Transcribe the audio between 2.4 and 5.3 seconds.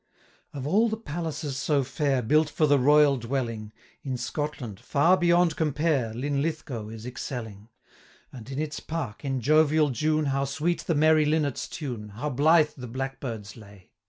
for the royal dwelling, 285 In Scotland, far